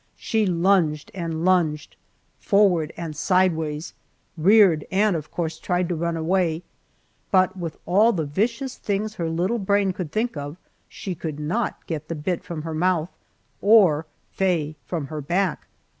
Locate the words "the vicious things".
8.11-9.13